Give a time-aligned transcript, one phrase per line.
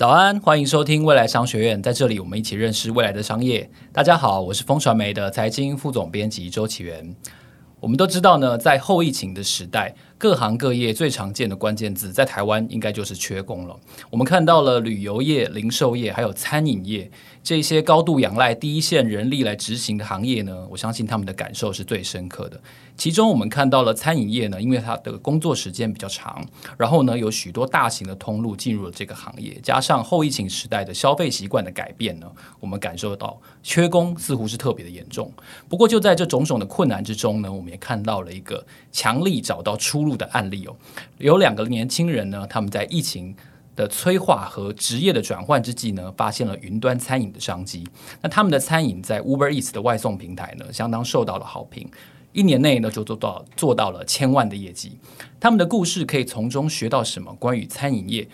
[0.00, 3.70] 早安，欢迎收听未来商学院，在这里我们一起认识未来的商业。
[3.92, 7.14] 大家好，我是风传媒的财经副总编辑周启源。
[7.80, 13.74] 我们都知道呢，在后疫情的时代，各行各业最常见的关键字，在台湾应该就是缺工了。
[14.10, 17.10] 我们看到了旅游业、零售业，还有餐饮业
[17.42, 22.60] 这些高度仰赖第一线人力来执行的行业呢，我相信他们的感受是最深刻的。
[22.98, 32.30] 其中，我们看到了餐饮业呢，因为它的工作时间比较长，然后呢，有许多大型的通路进入了这个行业，加上后疫情时代的消费习惯的改变呢，
[32.60, 35.32] 我们感受到缺工似乎是特别的严重。
[35.66, 40.76] 不过，就在这种种的困难之中呢，我们也看到了一个强力找到出路的案例哦，
[41.18, 43.34] 有两个年轻人呢，他们在疫情
[43.76, 47.86] 的催化和职业的转换之际呢，发现了云端餐饮的商机。
[48.20, 51.88] 那他们的餐饮在 Uber Eats 的外送平台呢，相当受到了好评。
[52.32, 54.98] 一年内呢，就做到做到了千万的业绩。
[55.40, 57.34] 他们的故事可以从中学到什么？
[57.34, 58.28] 关于餐饮业？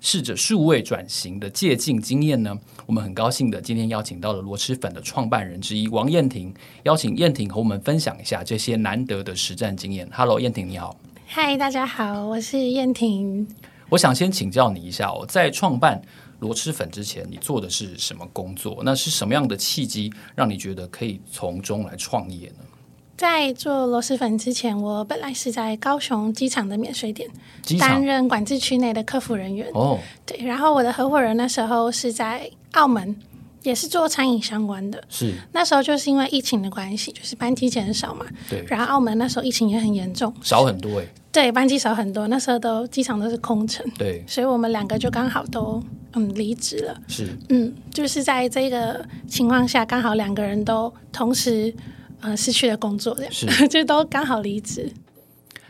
[0.00, 2.54] 试着数位转型的借镜经验呢？
[2.84, 10.06] 我们很高兴的今天邀请到了螺蛳粉的创办人之一王燕婷，邀请燕婷和我们分享一下这些难得的实战经验。
[10.12, 10.94] Hello，彦廷你好。
[11.26, 13.46] 嗨，大家好，我是燕婷。
[13.88, 16.00] 我想先请教你一下哦，在创办
[16.38, 18.82] 螺蛳粉之前，你做的是什么工作？
[18.84, 22.64] 那是什么样的契机让你觉得可以从中来创业呢？
[23.16, 27.28] 在做螺蛳粉之前，我本来是在高雄机场的免税店
[27.78, 29.68] 担任管制区内的客服人员。
[29.72, 33.16] 哦，对，然后我的合伙人那时候是在澳门，
[33.64, 35.02] 也是做餐饮相关的。
[35.08, 38.24] 是那时候就是因为疫情的关系，就是班机减少嘛。
[38.48, 41.06] 对，然后澳门那时候疫情也很严重，少很多哎。
[41.32, 43.84] 对，班机少很多，那时候都机场都是空城。
[43.98, 46.96] 对，所以我们两个就刚好都嗯离职了。
[47.08, 51.74] 是，嗯，就是在这个情况下，刚好两个人都同时。
[52.20, 54.90] 呃，失去了工作，这样是 就都刚好离职。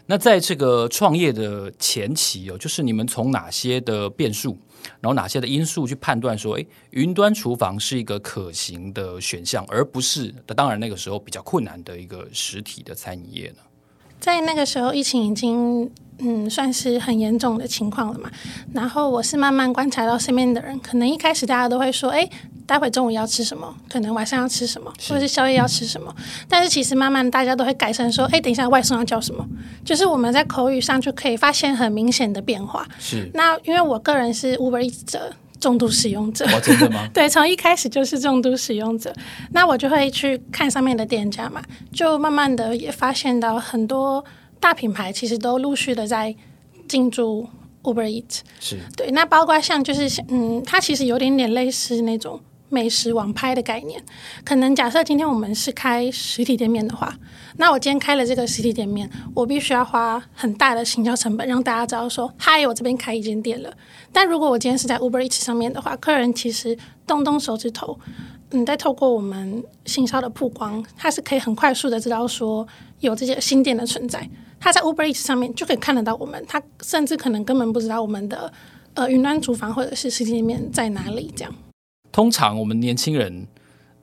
[0.06, 4.56] 那在这个创业的前期哦，就是你们从哪些的变数，
[5.00, 13.56] 然后哪些的因素去判断说，诶，云端厨房是一个可行的选项，而不是当然那个时候比较困难的一个实体的餐饮业呢？
[14.20, 18.30] 在那个时候，疫情已经嗯算是很严重的情况了嘛。
[18.72, 22.30] 然后我是慢慢观察到身边的人，可能一开始大家都会说，诶，
[22.66, 23.74] 待会中午要吃什么？
[23.88, 24.92] 可能晚上要吃什么？
[25.08, 26.14] 或者是宵夜要吃什么？
[26.48, 29.46] 但是其实慢慢大家都会改成说，哎，等一下外送要叫什么？
[29.84, 32.86] 就是我们在口语上就可以发现很明显的变化。
[32.98, 33.30] 是。
[33.34, 35.32] 那因为我个人是 Uber Eats 者。
[35.60, 37.08] 重度使用者，哦，真的吗？
[37.14, 39.10] 对，从一开始就是重度使用者。
[39.52, 44.22] 那我就会去看上面的店家嘛，就慢慢的也发现到很多
[44.60, 46.34] 大品牌其实都陆续的在
[46.86, 47.48] 进驻
[47.82, 48.40] Uber Eats。
[48.60, 52.38] 是对，那包括像就是嗯，它其实有点点类似那种。
[52.74, 54.02] 美食网拍的概念，
[54.44, 57.16] 可能假设今天我们是开实体店面的话，
[57.56, 63.72] 那我今天开了这个实体店面，我必须要花很大的行销成本，让大家知道说，嗨，我这边开一间店了。
[64.12, 66.76] 但如果我今天是在 Uber Eats 上面的话，客人其实
[67.06, 67.96] 动动手指头，
[68.50, 72.66] 嗯，再透过我们行销的曝光，他是可以很快速的知道说
[72.98, 74.28] 有这些新店的存在。
[74.58, 78.52] 他在 Uber Eats 上面就可以看得到我们，他甚至可能根本不知道我们的
[78.94, 81.54] 呃云端厨房或者是实体店面在哪里，这样。
[82.14, 83.44] 通常我们年轻人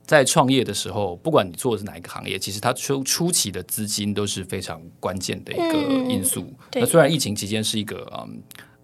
[0.04, 6.42] 在创业的时候，不管你做的是哪一个行业，其实它初初期的资金都是非常关键的一个因素。
[6.42, 8.42] 嗯、那虽然疫情期间是一个嗯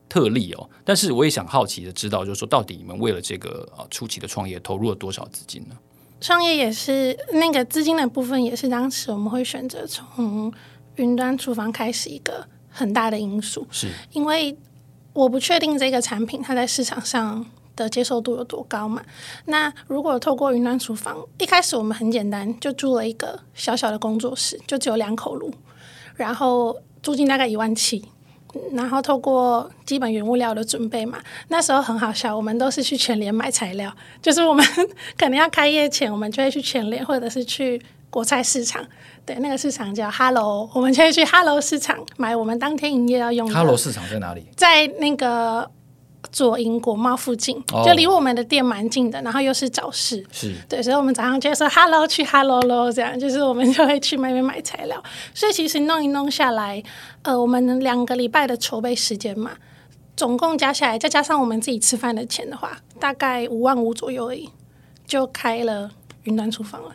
[0.08, 5.76] 特例哦，但是我也想好奇的知道，就是说到底你们为了这个啊初期的创业投入了多少资金呢？
[6.22, 10.50] 创业也是那个资金的部分，也是当时我们会选择从
[10.96, 14.56] 云端厨房开始一个很大的因素，是因为
[15.12, 17.44] 我不确定这个产品它在市场上。
[17.78, 19.00] 的接受度有多高嘛？
[19.46, 25.52] 那如果透过云端厨房，一开始我们很简单，就租了一个小小的工作室，就只有两口炉，
[26.16, 28.04] 然后租金大概一万七，
[28.72, 31.18] 然后透过基本原物料的准备嘛，
[31.48, 34.66] 那时候很好笑，我们都是去全联买材料，就是我们
[35.16, 37.80] 可能要开业前，我们就会去全联或者是去
[38.10, 38.84] 国菜市场，
[39.24, 43.54] 对，那个市场叫 Hello，我们就会去 Hello 市场买我们当天营业要用的。
[43.54, 44.46] Hello 市场在哪里？
[44.56, 45.70] 在那个。
[46.32, 55.02] 左营国贸附近，就离我们的店蛮近的，然后又是早市，是对，所以我们早上就说 “hello” 去 “hello” 喽，这样就是我们就会去那边买材料。
[55.34, 56.82] 所以其实弄一弄下来，
[57.22, 59.52] 呃，我们两个礼拜的筹备时间嘛，
[60.16, 64.50] 总共加下来，再加上我们自己吃饭的钱的话，大概五万五左右而已，
[65.06, 65.90] 就开了
[66.24, 66.92] 云端厨房了。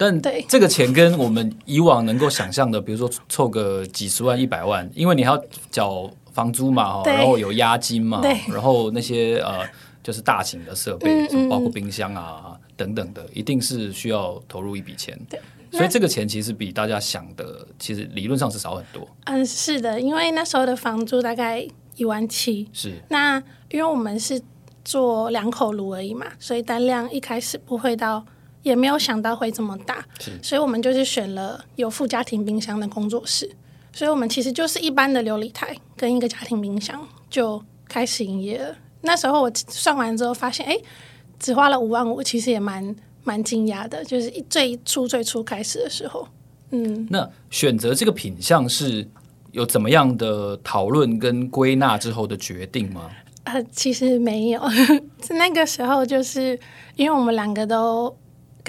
[0.00, 6.10] 但对这个钱跟我们以往能够想象的，比如说凑个几十万、一百万，因为你还要缴。
[6.32, 9.68] 房租嘛，然后有押金嘛，然后那些呃，
[10.00, 15.18] 就是大型的设备，包括冰箱啊等等的，一定是需要投入一笔钱。
[15.28, 15.40] 对，
[15.72, 19.06] 所以这个钱其实比大家想的，其实理论上是少很多。
[19.24, 21.66] 嗯，是的，因为那时候的房租大概
[21.96, 22.68] 一万七。
[22.72, 22.92] 是。
[23.08, 24.40] 那因为我们是
[24.84, 28.24] 做两口炉而已嘛，所以单量一开始不会到，
[28.62, 30.04] 也没有想到会这么大，
[30.42, 33.50] 所以我们就是选了有附家庭冰箱的工作室，
[33.92, 38.76] 所以我们其实就是一般的琉璃台跟一个家庭冰箱就开始营业了。
[39.02, 40.76] 那时候我算完之后发现，哎，
[41.38, 46.28] 只花了五万五，其实也蛮蛮惊讶的，就是最初最初开始的时候，
[46.70, 47.06] 嗯。
[47.10, 49.08] 那选择这个品相是
[49.52, 53.10] 有怎么样的讨论跟归纳之后的决定吗？
[53.44, 54.60] 呃，其实没有，
[55.30, 56.60] 那个时候就是
[56.96, 58.14] 因为我们两个都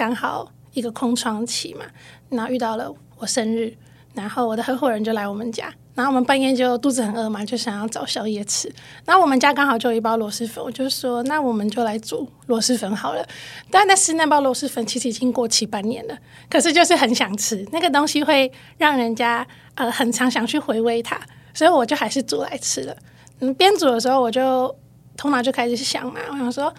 [0.02, 1.84] 刚好一个空窗期嘛，
[2.28, 3.72] 然后遇到了我生日，
[4.14, 8.68] 然后我的合伙人就来我们家，然后我们半夜就肚子很饿嘛，就想要找宵夜吃，
[9.04, 13.24] 然后我们家刚好就有一包螺蛳粉，我就说那我们就来煮螺蛳粉好了。
[13.70, 16.18] 但但是那包螺蛳粉其实已经过期半年了，
[16.50, 19.46] 可是就是很想吃那个东西，会让人家
[19.76, 21.16] 呃很常想去回味它，
[21.54, 22.96] 所以我就还是煮来吃了。
[23.38, 24.74] 嗯，边煮的时候我就
[25.16, 26.74] 头脑就开始想嘛，我想说，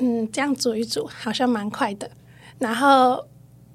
[0.00, 2.10] 嗯，这样煮一煮好像蛮快的，
[2.58, 3.26] 然后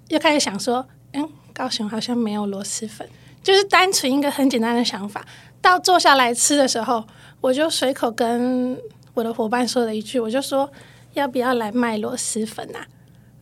[0.08, 3.08] 又开始想说，嗯，高雄好像没有螺蛳粉，
[3.44, 5.26] 就是单纯一个很简单的想法。
[5.62, 7.06] 到坐下来吃的时候，
[7.40, 8.78] 我就随口跟
[9.14, 10.72] 我的伙伴说了一句，我就说
[11.14, 12.86] 要不要来卖螺蛳粉啊？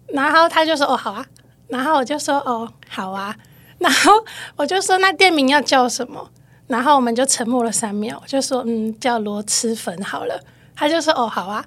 [0.07, 1.25] 然后他就说哦好啊，
[1.67, 3.35] 然后我就说哦好啊，
[3.77, 4.11] 然后
[4.55, 6.29] 我就说那店名要叫什么？
[6.67, 10.39] 然后我们就沉默了三秒，我就说：“嗯，叫螺蛳粉好了。”
[10.75, 11.65] 他就说：“哦，好啊。”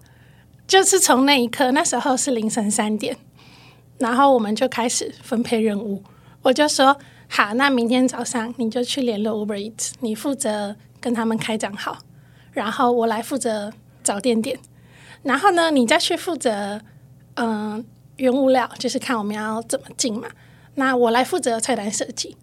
[0.68, 3.16] 就是从那一刻，那时候是凌晨三点，
[4.02, 6.02] 然后我们就开始分配任务。
[6.43, 6.96] 我就说
[7.31, 11.99] ：“好，那明天早上你就去联络 Uber Eats，你负责跟他们开账号，
[12.50, 13.72] 然后我来负责
[14.02, 14.58] 找店点，
[15.22, 16.81] 然后呢，你再去负责
[17.37, 17.84] 嗯
[18.16, 20.28] 原物料，就是看我们要怎么进嘛。
[20.75, 22.37] 那我来负责菜单设计。”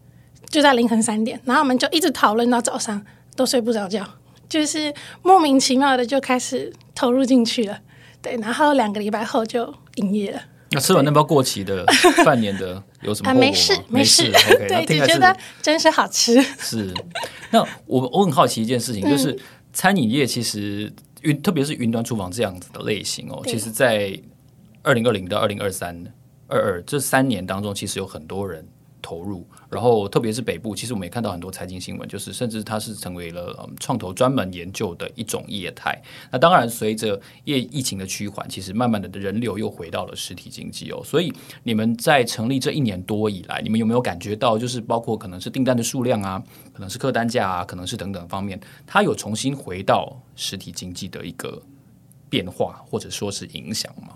[0.50, 4.04] 就在凌晨三点，然后我们就一直讨论到早上，都睡不着觉，
[4.50, 4.92] 就是
[5.22, 7.80] 莫名其妙的就开始投入进去了。
[8.20, 10.42] 对，然后两个礼拜后就营业了。
[10.72, 11.84] 那吃完那包过期的
[12.24, 13.32] 半年的有什么？
[13.32, 16.42] 啊，没事没事，没事 okay, 对，就觉得真是好吃。
[16.60, 16.94] 是，
[17.52, 19.40] 那我我很好奇一件事情，就是、嗯、
[19.74, 24.20] 餐饮业其实云，特别是云端厨房这样子的类型哦，其实，在
[24.84, 25.96] 二零二零到二零二三
[26.48, 28.68] 二二这三年当中，其实有很多人。
[29.02, 36.02] 投入，然后特别是北部，其实我们也看到很多财经新闻，就是甚至它是成为了、创投专门研究的一种业态。
[36.32, 41.02] 那当然，随着业疫情的趋缓，其实慢慢的人流又回到了实体经济哦。
[41.04, 46.44] 所以你们在成立这一年多以来，你们有没有感觉到，就是包括可能是订单的数量啊，
[46.74, 51.62] 可能是客单价啊，可能是等等方面，它有重新回到实体经济的一个
[52.30, 54.16] 变化，或者说是影响吗？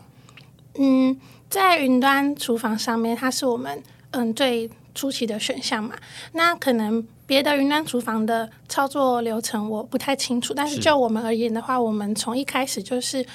[0.79, 1.15] 嗯，
[1.49, 3.81] 在云端厨房上面，它是我们。
[4.13, 5.95] 嗯，最初期的选项嘛，
[6.33, 13.25] 那可能别的云端厨房的操作流程我不太清楚，但是就我们而言的话，我们从一开始就是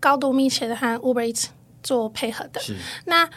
[0.00, 1.46] 高度密切的和 Uber Eats
[1.80, 2.60] 做配合的。
[2.60, 2.74] 是
[3.04, 3.28] 那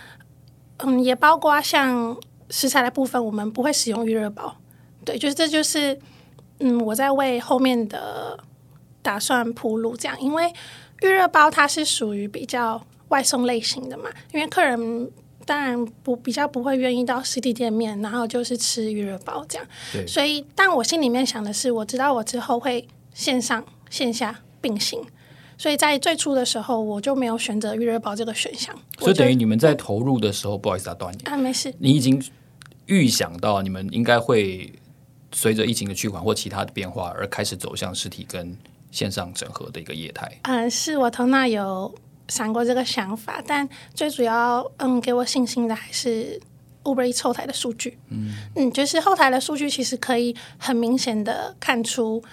[0.78, 2.18] 嗯，也包括像
[2.50, 4.58] 食材的部分，我们不会使用预热包。
[5.06, 6.00] 对，就是这就是
[6.60, 8.44] 嗯，我在为后面的
[9.04, 10.52] 打算铺路，这样，因为
[11.04, 15.12] 预热包它是属于比较外送类型的嘛，因为客人。
[15.50, 19.68] 当然不比较不会愿意到实体店面，然后就是吃预热包这样。
[19.92, 25.02] 对所以，但我心里面想的是，我知道我之后会线上线下并行，
[25.58, 28.76] 所以在最初的时候我就没有选择预热包这个选项。
[29.00, 31.74] 所以等于你们在投入的时候，嗯、不好意思打断你啊，没事。
[31.80, 32.24] 你已经
[32.86, 34.72] 预想到你们应该会
[35.34, 38.56] 随着疫情的趋缓或其他的变化而开始走向实体跟
[38.92, 40.32] 线上整合的一个业态。
[40.44, 41.92] 嗯，是我头脑有。
[42.30, 46.40] 闪过这个想法，但最主要，嗯，给我信心的还是
[46.84, 47.98] Uber Eats 后台的数据。
[48.10, 52.24] 嗯嗯，就是后台的数据其实可以很明显的看出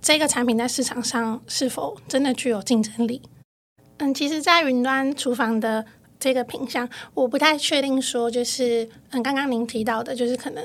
[0.00, 3.20] 这个产品在市场上是否真的具有竞争力。
[3.98, 5.84] 嗯，其实，在云端厨房的
[6.20, 10.62] 这个品相，我不太确定说，就是嗯，刚刚您提到的，就是可能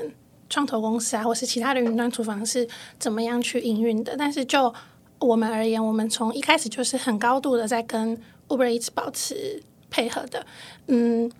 [0.48, 4.14] 创投公司啊，或是其他的云端厨房是怎么样去营运的。
[4.16, 4.72] 但是就
[5.18, 8.16] 我们而言，我们从一开始就是很高度的在跟
[8.48, 10.44] Uber Eats 保持配合的，
[10.88, 11.30] 嗯，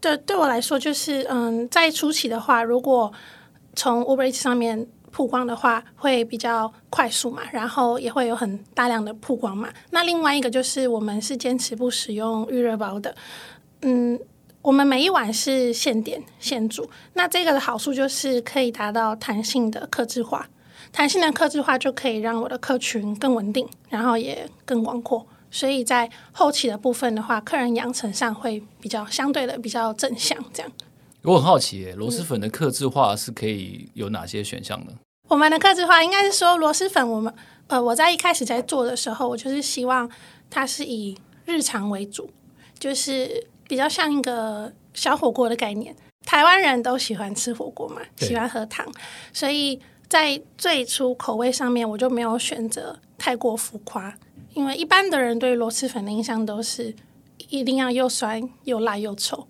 [0.00, 3.12] 对，对我来说就是，嗯，在初期的话，如果
[3.74, 9.68] 从 Uber Eats 上面曝光的话，会比较快速嘛，然后也会有很大量的曝光嘛。
[9.90, 13.14] 那另外一个就是，我们是坚持不使用预热包的，
[13.82, 14.20] 嗯，
[14.62, 20.48] 我们每一晚是现点现煮，那这个的好处就是可以达到弹性的客制化，
[20.92, 25.26] 弹性的客制化就可以让我的客群更稳定，然后也更广阔。
[25.50, 30.72] 所以在后期的部分的话，客人养成上会比较相对的比较正向，这样。
[31.22, 34.92] 我很好奇，螺蛳粉的克制化是可以有哪些选项呢？
[35.28, 37.32] 我们的克制化应该是说螺蛳粉，我们
[37.66, 40.08] 呃，我在一开始在做的时候，我就是希望
[40.48, 42.30] 它是以日常为主，
[42.78, 45.94] 就是比较像一个小火锅的概念。
[46.24, 48.86] 台湾人都喜欢吃火锅嘛，喜欢喝汤，
[49.32, 49.78] 所以
[50.08, 54.14] 在最初口味上面，我就没有选择太过浮夸，
[54.54, 56.94] 因为一般的人对螺蛳粉的印象都是
[57.48, 59.46] 一定要又酸又辣又臭。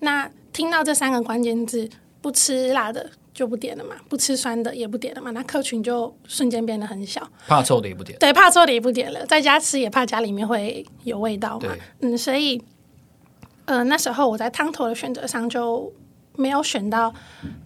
[0.00, 1.88] 那听到这三个关键字，
[2.20, 7.26] 不吃辣的就不点了嘛，不吃酸的也不点了嘛，那客群就瞬间变得很小。
[7.46, 11.74] 怕臭的也不点，对，怕臭的也不点了，在家吃也怕家里面会有味道嘛。
[12.00, 12.62] 嗯，所以
[13.64, 15.92] 呃那时候我在汤头的选择上就。
[16.34, 17.12] 没有选到，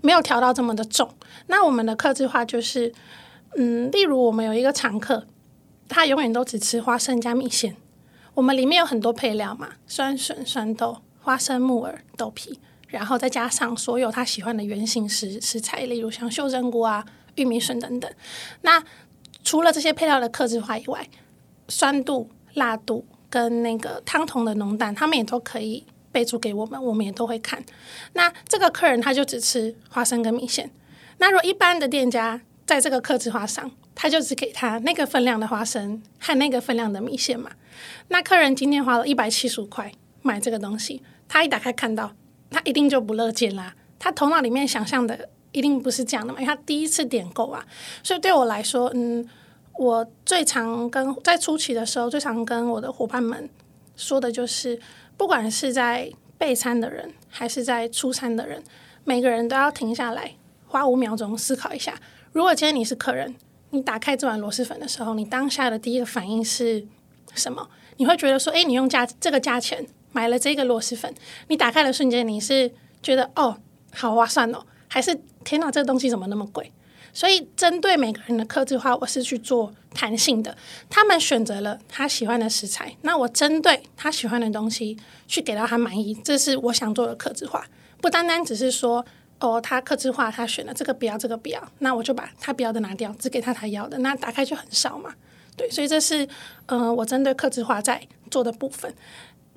[0.00, 1.08] 没有调到这么的重。
[1.46, 2.92] 那我们的克制化就是，
[3.54, 5.24] 嗯，例如我们有一个常客，
[5.88, 7.76] 他永远都只吃花生加米线。
[8.34, 17.04] 我们里面有很多配料嘛，酸笋、酸豆、花生、木耳、豆皮，然后再加上所有他喜欢的原型食食材，例如像秀珍菇啊、
[17.36, 18.10] 玉米笋等等。
[18.62, 18.82] 那
[19.42, 21.08] 除了这些配料的克制化以外，
[21.68, 25.86] 酸度、辣度跟那个汤头的浓淡，他们也都可以。
[26.12, 27.62] 备注给我们，我们也都会看。
[28.14, 30.70] 那这个客人他就只吃花生跟米线。
[31.18, 37.50] 那如果一般的店家在这个克制化上，他就只给他那个分量的花生和那个分量的米线嘛。
[38.06, 39.90] 那客人今天花了一百七十五块
[40.22, 42.12] 买这个东西，他一打开看到，
[42.48, 43.74] 他一定就不乐见啦。
[43.98, 47.66] 他头脑里面想象的一定不是这样的嘛，因为他第一次点购啊。
[48.04, 49.28] 所以对我来说，嗯，
[49.78, 53.50] 我最常跟在初期的时候，最常跟我的伙伴们
[53.96, 54.78] 说的就是。
[55.18, 58.62] 不管是在备餐的人，还是在出餐的人，
[59.04, 60.34] 每个人都要停下来，
[60.66, 61.94] 花五秒钟思考一下。
[62.32, 63.34] 如果今天你是客人，
[63.76, 66.84] 你打开这碗螺蛳粉的时候，你当下的第一个反应是
[67.34, 67.68] 什么？
[67.98, 71.14] 你会觉得说，诶，你用价这个价钱买了这个螺蛳粉，
[71.48, 73.58] 你打开的瞬间，你是觉得哦，
[73.94, 76.72] 好划算哦，还是天哪，这个东西怎么那么贵？
[77.12, 80.54] 所以，针对每个人的克制化，我是去做弹性的。
[80.90, 87.66] 他们选择了他喜欢的食材，那我针对他喜欢的东西去给到他满意，这是我想做的克制化。
[88.02, 89.02] 不单单只是说，
[89.38, 95.14] 哦，他客制化，他选了这个不要，这个不要，那我就把他不要的拿掉，只给他他要的，那打开就很少嘛。
[95.56, 96.24] 对，所以这是，
[96.66, 98.94] 嗯、呃，我针对客制化在做的部分。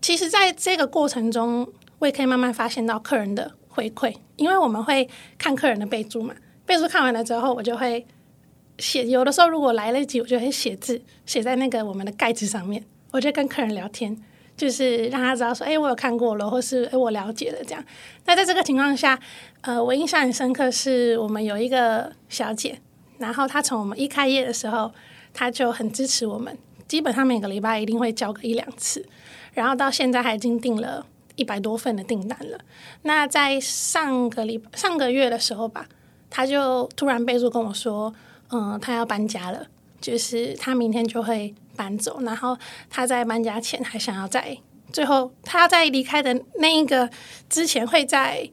[0.02, 1.68] 其实，在这个过程中，
[2.00, 6.34] 我也可以慢慢发现到客人的回馈，因为我们会看客人的备注嘛。
[6.66, 8.06] 备注看完了之后，我就会
[8.78, 9.06] 写。
[9.06, 12.84] 有的时候如果来得及，我就会写字，写在那个我们的盖子上面。
[13.12, 14.16] 我就跟客人聊天，
[14.60, 17.82] 就是让他知道说：“哎，我有看过了，或是哎，我了解了。”这样。
[18.26, 19.18] 那在这个情况下，
[19.62, 22.78] 呃，我印象很深刻，是我们有一个小姐，
[23.18, 24.92] 然后她从我们一开业的时候，
[25.34, 26.58] 她就很支持我们，
[26.90, 29.06] 基本上每个礼拜一定会交个一两次，
[29.54, 31.06] 然后到现在还已经订了
[31.38, 32.60] 一百多份的订单了。
[33.04, 35.88] 那在上个礼上个月的时候吧。
[36.32, 38.14] 她就突然备注跟我说
[38.54, 39.66] ：“嗯，她要搬家了，
[40.00, 42.20] 就是她明天就会搬走。
[42.24, 42.58] 然后
[42.90, 44.58] 他在搬家前还想要在
[44.92, 47.10] 最后，他在离开的那一个
[47.48, 48.50] 之前，会再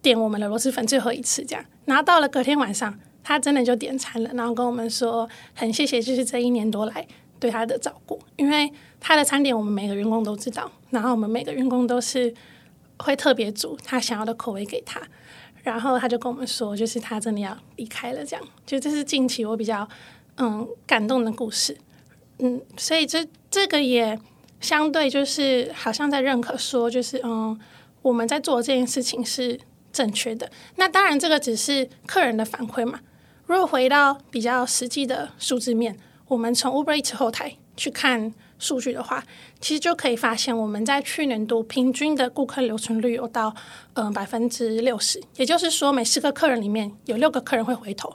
[0.00, 1.62] 点我们的螺蛳粉最后一次这样。
[1.84, 7.06] 然后到了隔天晚上，他真的就点餐了，然后跟我们说很谢谢，就是这一年多来
[7.38, 12.32] 对他的照顾，因为他的餐点我们每个员工都知道，然后我们每个员工都是
[12.98, 15.02] 会特别煮他想要的口味给他。”
[15.62, 19.86] 然后他就跟我们说，就是他真的要离开了，这样，就这是近期我比较
[20.38, 21.76] 嗯感动的故事，
[22.40, 24.18] 嗯，所以这这个也
[24.60, 27.58] 相对就是好像在认可说，就是嗯
[28.02, 29.58] 我们在做这件事情是
[29.92, 30.50] 正确的。
[30.76, 33.00] 那当然这个只是客人的反馈嘛。
[33.46, 35.96] 如果回到比较实际的数字面，
[36.28, 38.32] 我们从 Uber Eats 后台去看。
[38.62, 39.24] 数据的话，
[39.58, 43.54] 其实就可以发现，我们在去年度平均的顾客留存率有到
[43.94, 48.14] 嗯百分之六十，也就是说，每十个客人里面有六个客人会回头，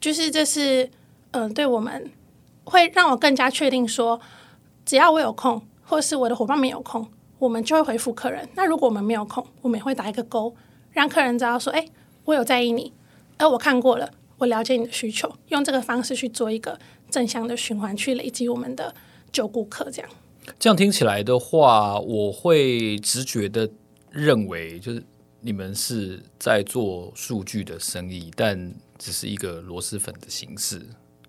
[0.00, 0.90] 就是这是
[1.30, 2.10] 嗯、对我们
[2.66, 4.20] 会让我更加确定说，
[4.84, 7.08] 只要我有空，或是我的伙伴们有空，
[7.38, 8.46] 我们就会回复客人。
[8.54, 10.54] 那如果我们没有空，我们也会打一个勾，
[10.90, 11.86] 让客人知道说，哎，
[12.26, 12.92] 我有在意你，
[13.38, 16.78] 而我看过了，我了解你的需求，用这个方式去做一个
[17.10, 18.94] 正向的循环，去累积我们的。
[19.32, 20.10] 旧顾客这样，
[20.58, 23.68] 这样听起来的话，我会直觉的
[24.10, 25.04] 认为，就是
[25.42, 30.80] 你们是在做数据的生意，但只是一个螺蛳粉的形式。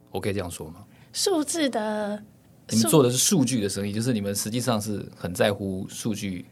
[0.09, 0.85] 我可以这样说吗？
[1.13, 2.21] 数字的，
[2.69, 6.45] 你们做的是数据的生意，就是你们实际上是很在乎数据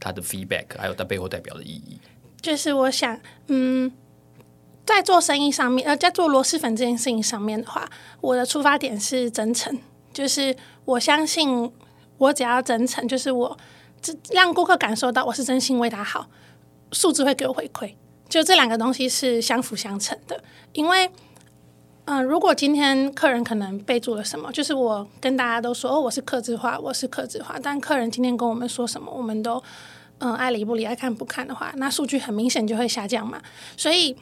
[0.00, 1.98] 它的 feedback，还有它背后代表的意义。
[2.40, 3.92] 就是我想，嗯，
[4.86, 7.88] 在做生意上面，呃，在做螺蛳粉这件事情上面的话，
[8.20, 9.76] 我的出发点是真诚。
[10.12, 11.70] 就是我相信，
[12.16, 13.56] 我只要真诚，就是我
[14.30, 16.28] 让顾客感受到我是真心为他好，
[16.92, 17.92] 数字会给我回馈。
[18.28, 20.42] 就这两个东西是相辅相成的。
[20.72, 21.10] 因为
[22.10, 29.62] 嗯，如果今天客人可能备注了什么，就是我跟大家都说哦，我是客制化，我是客制化，但客人今天跟我们说什么，我们都
[30.16, 33.38] 嗯爱理不理，爱看不看的话，那数据很明显就会下降嘛。
[33.76, 34.16] 所以，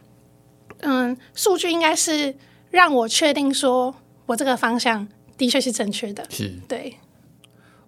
[0.80, 2.34] 嗯，数据应该是
[2.70, 3.94] 让我确定说
[4.26, 5.06] 我这个方向
[5.38, 6.26] 的确是正确的。
[6.28, 6.96] 是，对。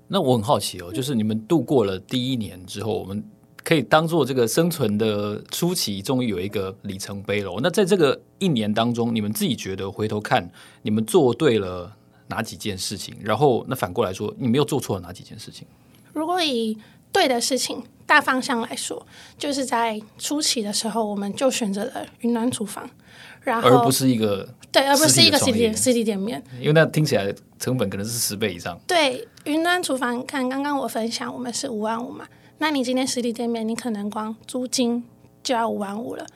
[0.07, 3.25] 那我很好奇哦，就是你们度过了第一年之后，我们。
[3.69, 7.53] 可以当做这个生存的初期，终于有一个里程碑了。
[7.63, 11.95] 那在这个一年当中，你们自己觉得回头看，你们做对了
[12.29, 13.15] 哪几件事情？
[13.23, 15.67] 然后，那反过来说，你们又做错了哪几件事情？
[16.15, 16.79] 如果以
[17.13, 19.07] 对的事情大方向来说，
[19.37, 22.89] 就是在初期的时候，我们就选择了云南厨房，
[23.43, 28.81] 然后而不是一个对，而不是一个实体店实体店面，因为那听起来成本可能是十倍以上。
[28.87, 32.27] 对，云端厨房，看刚刚我分享，我们是五万五嘛。
[32.59, 35.05] 那你今天实体店面，你可能光租金
[35.43, 36.27] 就要五万五了，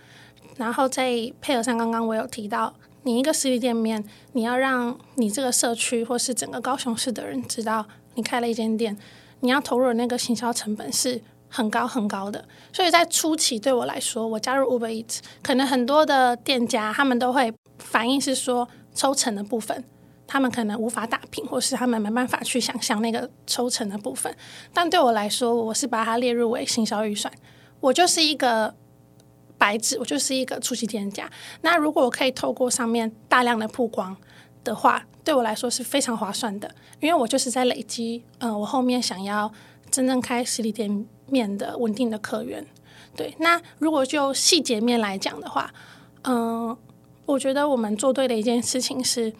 [0.57, 1.11] 然后再
[1.41, 8.97] 配合上刚刚我有提到，你一个实体店面，你要让你这个社区或是整个高雄市的人知道你开了一间店，
[9.41, 12.45] 你要投入的那个行销成本是很高很高的。
[12.73, 19.83] 所以在初期对我来说，我加入 Uber Eat，可能很多的店家他们都会反映是说抽成的部分。
[20.27, 24.35] 他们可能无法打平，或是他们没办法去想象那个抽成的部分。
[24.73, 27.33] 但对我来说，我是把它列入为行销预算。
[27.81, 28.75] 我就是一个
[29.59, 31.31] 白纸，我就是一个初级店家。
[31.61, 34.17] 那如果我可以透过上面大量的曝光
[34.65, 39.53] 的话，对我来说是非常划算的，因为我就是在累积，嗯、呃，我后面想要
[39.91, 42.65] 真正开实体店面的稳定的客源。
[43.15, 45.73] 对，那如果就细节面来讲的话，
[46.23, 46.77] 嗯、
[47.27, 49.33] 我觉得我们做对的一件事情是。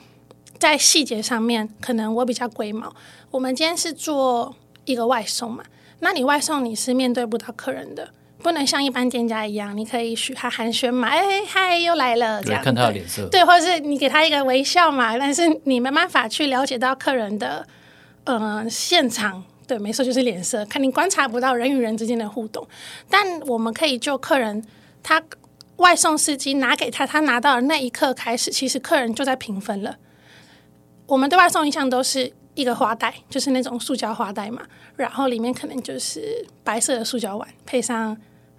[0.63, 2.95] 在细节上面，可能我比较龟毛。
[3.33, 4.55] 我们今天是做
[4.85, 5.65] 一个外送嘛，
[5.99, 8.09] 那你外送你是面对不到客人的，
[8.39, 17.67] 不能像一般店家一样，你可以许他寒暄嘛，哎嗨又来了这样，看他的脸色，对，或者是你给他一个微笑嘛，但是你没办法去了解到客人的
[18.23, 22.65] 嗯、呃、现场，对，没错，就是脸色，看你观察不到人与人之间的互动，
[23.11, 24.65] 但我们可以就客人
[25.03, 25.21] 他
[25.79, 29.97] 外送司机拿给他，他拿到的那一刻开始，其实客人就在评分了。
[31.07, 34.63] 我们对外送一向都是一个花袋，就是那种塑胶花袋嘛，
[34.97, 38.17] 然后里面可能就是白色的塑胶碗，配上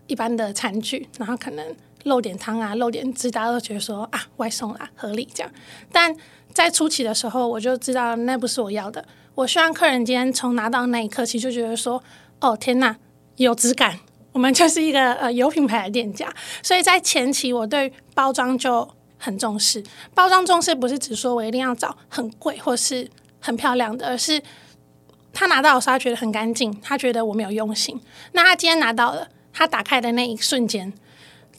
[0.08, 5.52] 一般的餐具，然后可能漏点汤啊，漏点汁，大家都觉得说啊，外送啊，合理这样。
[5.92, 6.16] 但
[6.52, 9.04] 在初期的时候，我就知道那不是我要的。
[9.36, 12.04] 我希望客人今天从拿到那一刻起就觉得说，
[12.40, 12.96] 哦天呐，
[13.38, 14.00] 有质感，
[14.32, 16.32] 我们就是一个呃有品牌的店家。
[16.62, 18.88] 所以在前期，我对包装就。
[19.24, 19.82] 很重视
[20.14, 23.10] 包装，重视不是只说我一定要找很贵或是
[23.40, 24.42] 很漂亮的，而是
[25.32, 27.98] 他拿到的时候他觉得很干净，他觉得我没有用心。
[28.34, 30.92] 那他今天拿到了，他打开的那一瞬间，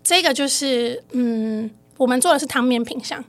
[0.03, 3.25] 这个就是嗯，我们做的是汤面品相。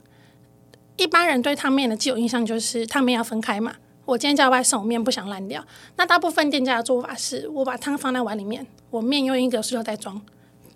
[0.98, 5.64] 一般人对汤面的既有印象就是汤面要分开嘛，我今天叫外送，我面不想烂掉。
[5.96, 10.20] 那大部分店家的做法是我把汤放在碗里面，我面用一个塑料袋装。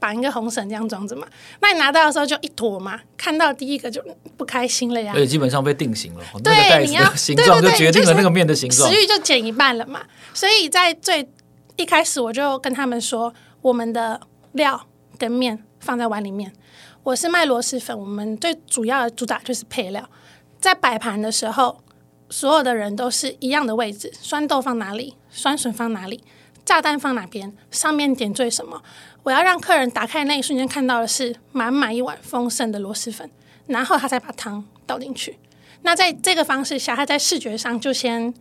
[0.00, 1.26] 绑一个红绳这样装着嘛，
[1.60, 4.02] 那你拿到的时候就一坨嘛，看到第一个就
[4.36, 5.12] 不开心了呀。
[5.14, 10.00] 而且基本上被定型了，对，那个袋子的 形状就决定了那个面的形状，食欲就减一半了嘛。
[10.32, 11.28] 所以在最
[11.76, 14.20] 一开始我就跟他们说，我们的
[14.52, 16.52] 料跟面放在碗里面。
[17.02, 20.08] 我是卖螺蛳粉，我们最主要的主打就是配料。
[20.58, 21.82] 在摆盘的时候，
[22.28, 26.22] 所有的人都是一样的位置，酸豆放哪里，酸笋放哪里。
[26.62, 27.56] 炸弹放哪边？
[27.70, 28.82] 上面点缀什么？
[29.22, 33.30] 我要让客人打开那一瞬间看到的是满满一碗丰盛的螺蛳粉，
[33.66, 35.36] 然后他再把汤倒进去。
[35.82, 38.32] 那在这个方式下，他在视觉上就先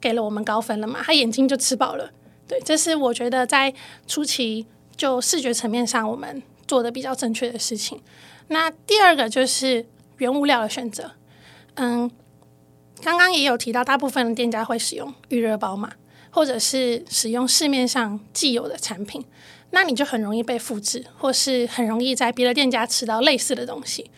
[0.00, 1.00] 给了我们高分了嘛？
[1.02, 2.10] 他眼睛就吃饱了。
[2.46, 3.72] 对，这是我觉得在
[4.06, 8.00] 初期就视觉层面上我们做的比较正确的事情。
[8.48, 11.12] 那第二个就是原物料的选择。
[11.74, 12.10] 嗯，
[13.02, 15.92] 刚刚也有提到，大部分的店家会使用预热包嘛？
[16.30, 19.24] 或者是使用市面上既有的产品，
[19.70, 24.10] 那你就很容易被复制，或是很容易在别的店家吃到类似的东西。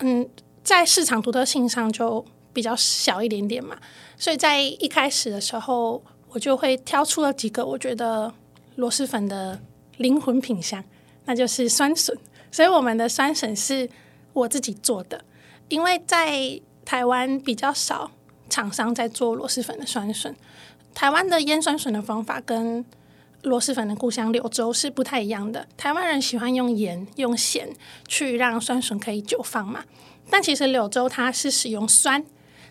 [0.00, 0.28] 嗯，
[0.62, 3.76] 在市场独特性上就比较小一点点嘛。
[4.16, 8.32] 所以在一开始的时候，我就会挑出了几个我觉得
[8.76, 9.60] 螺蛳粉的
[9.98, 10.82] 灵魂品相，
[11.26, 12.16] 那就是酸笋。
[12.50, 13.88] 所以我们的酸笋是
[14.32, 15.22] 我自己做的，
[15.68, 18.10] 因为在台湾比较少
[18.48, 20.34] 厂商在做螺蛳粉的酸笋。
[20.94, 22.84] 台湾的腌酸笋的方法跟
[23.42, 25.66] 螺蛳粉的故乡柳州是不太一样的。
[25.76, 27.68] 台湾人喜欢用盐、用咸
[28.06, 29.84] 去让酸笋可以久放嘛，
[30.28, 32.24] 但其实柳州它是使用酸，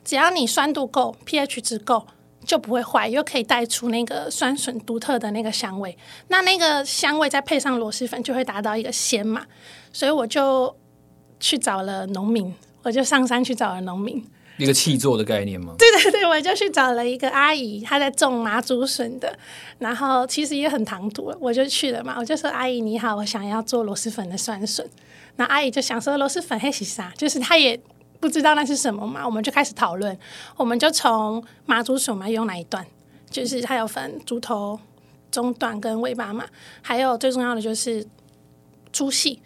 [0.04, 2.06] 只要你酸度够，pH 值够，
[2.44, 5.98] 就不会坏，又可以带出那个酸笋独特的那个香味。
[6.28, 9.46] 那那个香味再配上螺蛳粉，就会达到一个鲜嘛。
[9.94, 10.76] 所以我就
[11.40, 12.54] 去找了农民，
[12.84, 14.24] 我就上山去找了农民。
[14.58, 15.76] 一个契作的概念吗？
[15.78, 19.38] 对对对，我就去找了一个阿姨，她在种麻竹笋的，
[19.80, 22.16] 然后其实也很唐突，我就去了嘛。
[22.18, 24.88] 我就说：“阿姨你好，我想要做螺蛳粉的酸笋。”
[25.38, 27.80] 那阿姨就想说：“螺蛳粉黑是啥？”就是她也
[28.20, 29.24] 不知道那是什么嘛。
[29.24, 30.18] 我们就开始讨论，
[30.56, 32.84] 我们就从麻竹笋嘛用哪一段，
[33.30, 34.80] 就是它有分竹头、
[35.30, 36.44] 中段跟尾巴嘛，
[36.82, 38.04] 还有最重要的就是
[38.92, 39.40] 粗细。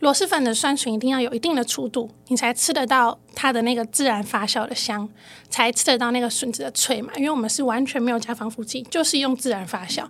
[0.00, 5.08] 螺蛳粉的酸笋一定要有一定的粗度，你才吃得到它的那个自然发酵的香，
[5.48, 7.12] 才吃得到那个笋子的脆嘛。
[7.16, 10.06] 因为我们是完全没有加防腐剂，就是用自然发酵。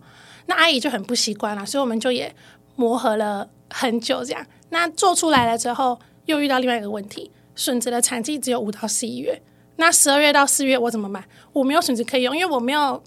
[0.47, 2.35] 那阿姨就很不习惯了，所以我们就也
[2.77, 4.47] 磨合了很久这样。
[4.71, 9.43] 那做出来了之后，又遇到另外一个问题：笋子的产季只有五到十一月。
[9.77, 11.25] 那十二月到四月我怎么办？
[11.53, 13.03] 我没有笋子可以用，因为我没有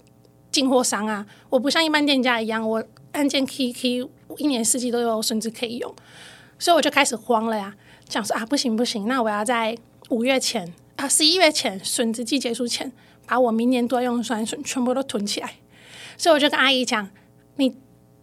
[0.52, 1.24] 进货商啊。
[1.48, 5.94] 我不像一般店家一样，我按键 key key，一年四季都有笋子可以用。
[6.58, 7.74] 所以我就开始慌了呀，
[8.08, 9.76] 想说啊，不行不行，那我要在
[10.10, 12.92] 五月前啊，十一月前，笋子季结束前，
[13.26, 15.54] 把我明年都要用的酸笋全部都囤起来。
[16.16, 17.10] 所以我就跟阿姨讲，
[17.56, 17.76] 你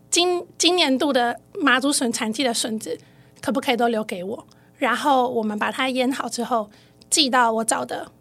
[0.10, 2.98] 今今年度的麻竹笋产季的笋子，
[3.41, 4.48] 可不可以都留给我？
[4.78, 6.70] 然后我们把它腌好之后，
[7.10, 8.12] 寄到我找的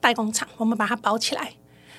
[0.00, 1.52] 代工厂，我们把它包起来。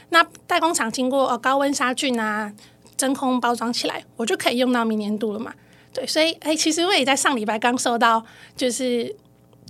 [0.09, 2.53] 那代工厂经过高温杀菌啊，
[2.97, 5.53] 真空包装起来，我就可以用到明年度了嘛。
[5.93, 8.25] 对，所以哎，其实我也在上礼拜刚收到，
[8.55, 9.15] 就是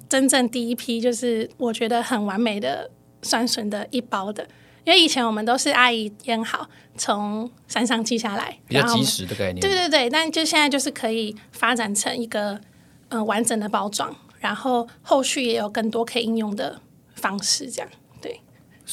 [0.08, 2.90] 真正第一批，就是我觉得很完美的
[3.22, 4.48] 酸笋的一包的。
[4.86, 9.60] 因为以前我们都是阿姨腌好，从山上寄下来，比较及时的概念。
[9.62, 12.52] 对对对，但就现在就是可以发展成一个
[13.10, 16.82] 嗯、呃、完整的包装，然后后续也有更多可以应用的
[17.16, 18.03] 方式，这样对。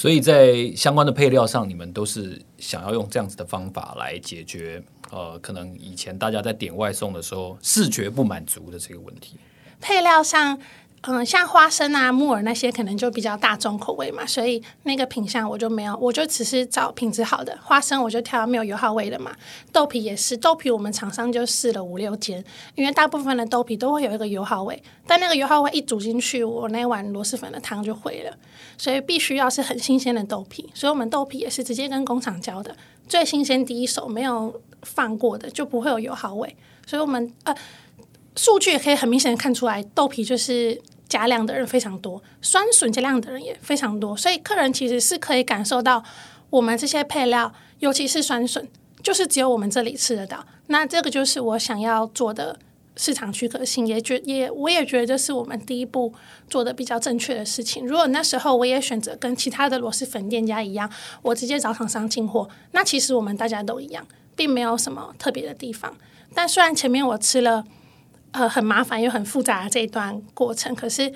[0.00, 4.82] 所以在相关的配料上，你们都是想要用这样子的方法来解决。
[5.10, 9.36] 呃，可能以前大家在点外送的时候，视觉不满足的这个问题。
[9.78, 10.58] 配料上，
[11.02, 19.32] 嗯、像花生啊、木耳那些，可能就比较大众口味嘛，所以那个品相我就没有，我就只是找品质好的花生，我就挑没有油耗味的嘛。
[19.72, 28.36] 豆皮也是，豆皮我们厂商就试了五六间，因为大部分的豆皮都会有一个油耗味，但那个油耗味一煮进去，我那碗螺蛳粉的汤就毁了。
[28.76, 32.76] 所以必须要是很新鲜的豆皮，所以我们豆皮也是直接跟工厂交的，
[33.08, 34.60] 最新鲜第一手，没有。
[34.82, 37.54] 放过的就不会有油耗味，所以我们呃
[38.34, 46.02] 数据也可以很明显的看出来，豆皮就是加量的人非常多，酸笋加量的人也非常多，所以客人其实是可以感受到
[46.48, 48.66] 我们这些配料，尤其是酸笋，
[49.02, 50.46] 就是只有我们这里吃得到。
[50.68, 52.58] 那这个就是我想要做的
[52.96, 56.14] 市场区隔性，也觉也我也觉得这是我们第一步
[56.48, 57.86] 做的比较正确的事情。
[57.86, 64.06] 如果那时候我也选择跟其他的螺蛳粉店家一样，我直接找厂商进货，那其实我们大家都一样。
[64.36, 65.94] 并没有什么特别的地方，
[66.32, 67.62] 但虽然前面我吃了，
[68.32, 71.12] 呃，很麻烦又很复杂的这一段过程，可是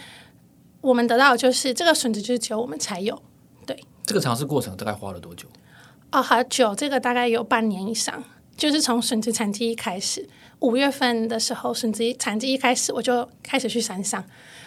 [0.81, 3.22] 我们得到的就是这个笋子就是只有我们才有。
[3.66, 5.48] 对，这个尝试过程大概花了多久？
[6.12, 8.22] 哦，好久，这个大概有半年以上，
[8.57, 10.29] 就是从笋子产季一开始，
[10.61, 14.24] 五月份的时候，笋子产季一开始，我就开始去山上，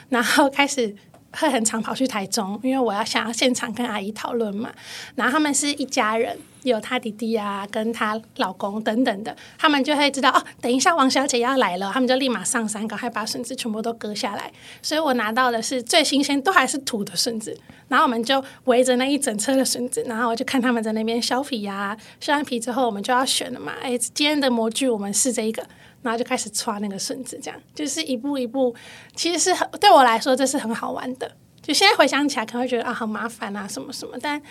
[0.10, 0.96] 然后开始。
[1.34, 4.74] 会很常跑去台中，因为我要想要现场跟阿姨讨论嘛。
[5.14, 6.36] 然后他们是一家人，
[6.70, 14.52] 有他弟弟啊，跟他老公等等的，他们就会知道哦，等一下王小姐要来了，他们就立马上山，赶快把笋子全部都割下来。
[14.82, 17.58] 所以我拿到的是最新鲜，都还是土的笋子。
[17.88, 23.74] 然后我们就围着那一整车的笋子，然后我就看他们在那边削皮呀、啊，削完皮之后，我们就要选了嘛。
[23.82, 25.64] 哎，今天的模具我们试这一个。
[26.04, 28.74] 然后就开始抓那个笋子，这样就是一步一步，
[29.16, 31.30] 其实是很对我来说这是很好玩的。
[31.62, 34.42] 就现在回想起来，可能会觉得啊，好麻烦啊，什么什么，但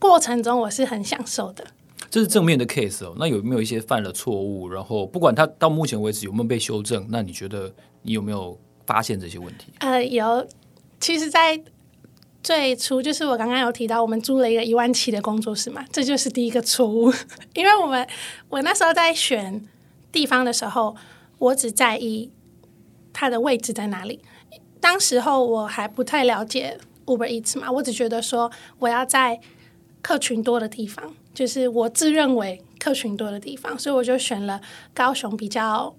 [0.00, 1.64] 过程中我是很享受的。
[2.10, 3.14] 这是正面的 case 哦。
[3.16, 9.66] 那有没有一些犯了错误，然后不管他到目前为止有没有被修正，那你觉得你有没有发现这些问题？
[9.78, 10.44] 呃，有。
[10.98, 11.62] 其实，在
[12.42, 17.12] 最初就是我刚刚有提到，我们租了一个一万七的工作室嘛，这就是第一个错误，
[17.54, 18.04] 因为我们
[18.48, 19.64] 我那时候在选。
[20.12, 20.96] 地方的时候，
[21.38, 22.32] 我只在意
[23.12, 24.18] 它的位置在哪里。
[24.80, 29.38] 当时候我还不太了解 Uber Eats 嘛，我只觉得说我要在
[30.02, 34.60] 客群多的地方，就是我自认为客群多的地方，所以我就选了
[34.94, 35.94] 高雄比较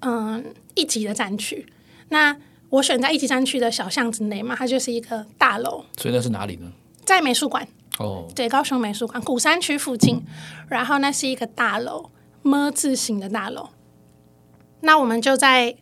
[0.00, 1.66] 嗯一级的战区。
[2.08, 2.36] 那
[2.70, 5.84] 我选在一级战区的小巷子内嘛，它就是一个大楼。
[5.96, 6.72] 所以那是哪里呢？
[7.04, 7.66] 在美术馆
[7.98, 10.22] 哦，对，高雄美术馆古山区附近。
[10.68, 12.10] 然后那是一个大楼。
[12.44, 13.68] 么字形的大楼，
[14.80, 15.76] 那我们就在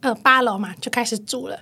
[0.00, 1.58] 呃八楼嘛，就开始住了。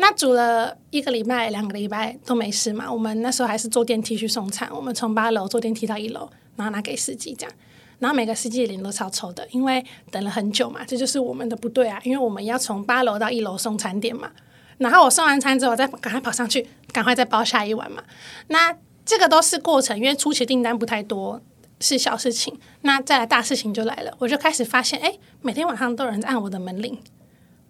[0.00, 2.90] 那煮了一个礼拜、两个礼拜都没事嘛。
[2.90, 7.54] 我们那时候还是坐电梯去送餐，我们从八楼坐电梯到一楼，然后拿给司机这样。
[7.98, 14.30] 然后每个司机脸都超臭的，因为等了很久嘛，这就是我们的不对啊，因为我们要从八楼到一楼送餐点嘛。
[14.78, 18.02] 然后我送完餐之后，再赶快跑上去，赶快再包下一碗嘛。
[18.48, 21.38] 那这个都是过程，因为初期订单不太多，
[21.78, 22.58] 是小事情。
[22.80, 26.98] 那再来大事情就来了，我就开始发现，哎，每天晚上都有人在按我的门铃，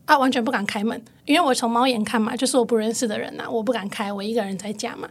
[0.04, 5.08] 啊，完全不敢开门，因为我从猫眼看嘛，就是我不认识的人呐、我不敢开，我一个人在家嘛。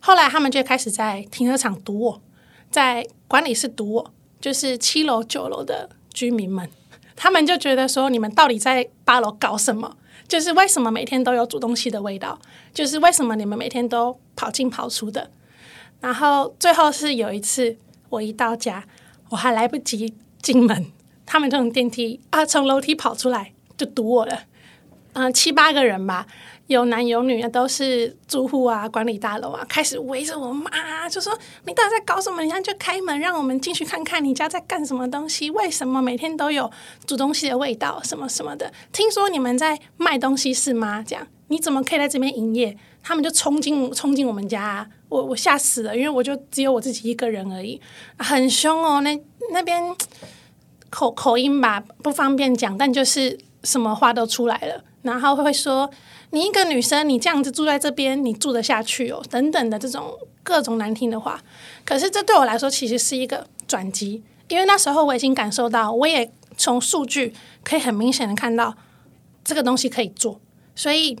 [0.00, 2.22] 后来他们就开始在停车场堵我，
[2.70, 6.68] 在管理室堵我，就是七楼九楼的居民们，
[7.16, 9.96] 他们就觉得说，你们到底在八楼搞什么？
[10.28, 12.38] 就是为什么每天都有煮东西的味道？
[12.74, 15.30] 就是为什么你们每天都跑进跑出的？
[16.00, 17.78] 然后最后是有一次，
[18.10, 18.84] 我一到家，
[19.30, 20.92] 我还来不及进门，
[21.24, 24.42] 他们从电梯啊，从楼梯跑出来就堵我了，
[25.14, 26.26] 嗯、七八个人吧。
[26.66, 31.32] 有男有女的，都是住户啊，管理大楼啊，开始围着我骂，就说
[31.64, 32.42] 你到底在搞什么？
[32.42, 35.48] 你现在就开门，让我们进去看看你家在干什么东西？
[35.50, 36.70] 为什么每天都有
[37.06, 38.02] 煮东西的味道？
[38.02, 38.70] 什么什么的？
[38.92, 41.02] 听说你们在卖东西是吗？
[41.02, 42.76] 这样你怎么可以在这边营业？
[43.02, 47.80] 他们就冲进冲进我们家啊，我我吓死了，因为我就只有我自己一个人而已，
[48.18, 49.00] 很凶哦。
[49.00, 49.18] 那
[49.52, 49.82] 那边
[50.90, 55.90] 口口音吧，不方便讲，但就是什么话都出来了，然后会说。
[56.30, 59.24] 你一个女生，你这样子住在这边，你住得下去哦？
[59.30, 61.42] 等等的这种各种难听的话，
[61.86, 67.32] 可是这对我来说其实是一个转机，因为那时候我已经感受到，我也从数据
[67.64, 68.74] 可以很明显的看到
[69.42, 70.38] 这个东西可以做，
[70.74, 71.18] 所以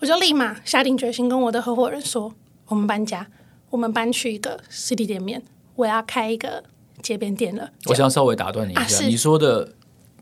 [0.00, 2.34] 我就立马下定决心跟我的合伙人说，
[2.66, 3.26] 我们搬家，
[3.70, 5.42] 我们搬去一个实体店面，
[5.76, 6.62] 我要开一个
[7.00, 7.70] 街边店了。
[7.86, 9.72] 我想稍微打断你一下，你说的，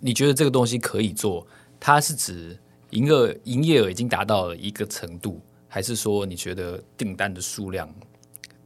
[0.01, 1.47] 你觉得这个东西可以做，
[1.81, 2.59] 它是指？
[2.91, 7.93] 营业营业额已经达到了一个程度，还是说你觉得订单的数量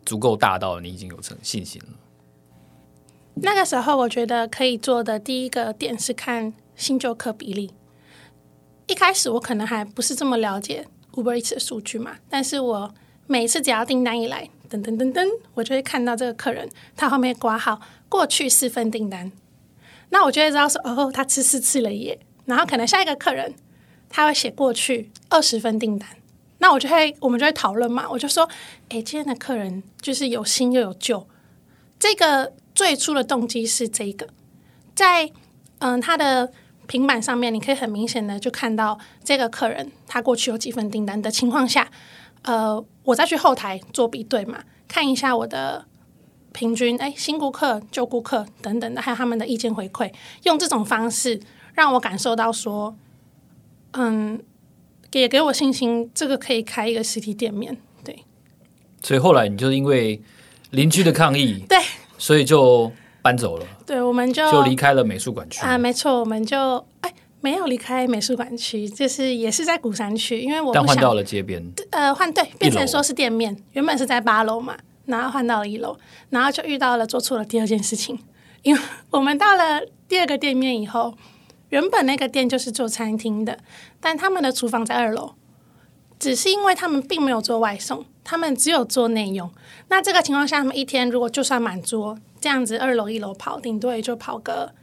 [0.04, 1.88] 足够大到你已经有成信心了？
[3.36, 7.72] 那个时候，我觉得可以做的第一个点是看新旧客比例。
[8.88, 12.94] 一开始我可能还不是这么了解 Uber Eats 的数据嘛，但是我
[13.26, 19.32] 每次只要订单一来，噔噔噔噔，我就会看到这个客人他后面挂号过去四份订单，
[20.10, 23.54] 那我就会知道说哦，他吃四次了耶，然后可能下一个客人。
[24.12, 26.08] 他会写过去二十份订单，
[26.58, 28.10] 那我就会，我们就会讨论嘛。
[28.10, 28.42] 我就说，
[28.88, 31.24] 哎，今天的客人就是有新又有旧。
[31.96, 34.26] 这个最初的动机是这个，
[34.96, 35.30] 在
[35.78, 36.52] 嗯他的
[36.88, 41.88] 平板上面，你可以很明显的就看到这个客人他过去有几份订单的情况下，
[42.42, 45.86] 呃，我再去后台做比对嘛，看一下我的
[46.52, 50.12] 平均，哎，新顾客、旧顾客等等的，还有他们的意见回馈，
[50.44, 51.40] 用这种方式
[51.74, 52.96] 让我感受到说。
[53.92, 54.40] 嗯，
[55.10, 57.76] 也给我信心，这个可以开一个实体店面。
[58.04, 58.24] 对，
[59.02, 60.22] 所以后来你就因为
[60.70, 61.76] 邻居的抗议，对，
[62.16, 63.66] 所以就搬走了。
[63.84, 71.60] 对，我们就就离开了美术馆区啊，没错，我们就哎没有离开美术馆区，就是也是在鼓山区，因为我但换到了街边，
[71.90, 75.98] 呃，换对，变成说是店面，原本是在八楼嘛，然后换到了一楼，
[76.30, 78.18] 然后就遇到了做错了第二件事情，
[78.62, 81.14] 因为我们到了第二个店面以后。
[81.70, 83.56] 原本那个店就是做餐厅的，
[84.00, 85.36] 但他们的厨房在二楼，
[86.18, 89.48] 只是因为他们并没有做外送，他们只有做内用。
[89.86, 94.74] 那这个情况下，他们一天如果就算满桌，这样子二楼一楼跑，顶多也就跑个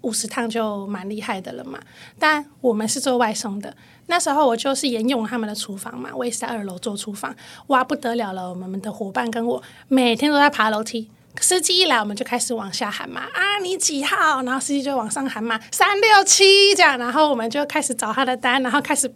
[0.00, 1.78] 五十趟就蛮厉害的了嘛。
[2.18, 7.34] 但我们是做外送的，那时候我就是沿用他们的厨房嘛，我也是在二楼做厨房，
[7.68, 11.10] 哇不得了了，我们的伙伴跟我每天都在爬楼梯。
[11.40, 14.40] 司机一来，我们就开始往下喊嘛，啊，你几号？
[14.42, 19.12] 然后司机就往上喊嘛，三六七这样，然后我们就开始找他的单，然后开始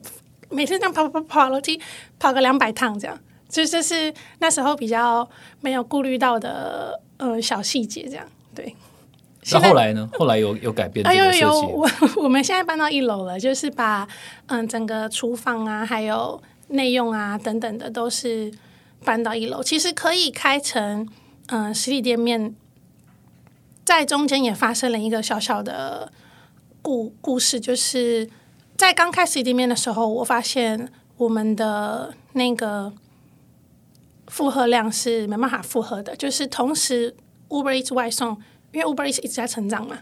[0.50, 1.80] 每天这样跑跑跑跑楼梯，
[2.18, 3.16] 跑个两百趟这样，
[3.48, 5.28] 就就是那时候比较
[5.60, 8.26] 没有顾虑到的呃小细节这样。
[8.52, 8.74] 对，
[9.52, 10.08] 那后来呢？
[10.18, 11.38] 后来有有改变这个设计？
[11.40, 14.06] 有有，我我们现在搬到一楼了，就是把
[14.46, 18.52] 嗯整个厨房啊，还有内用啊等等的都是
[19.04, 21.08] 搬到一楼，其实可以开成。
[21.50, 22.54] 嗯、呃，实体店面
[23.82, 26.12] 在中间也发生了一个小小的
[26.82, 28.28] 故故事，就是
[28.76, 32.92] 在刚开实体店面的时候，我发现我们的那个
[34.26, 37.16] 负荷量是没办法负荷的，就是同时
[37.48, 38.38] Uber Eats 外送，
[38.72, 40.00] 因为 Uber 一直在成长嘛，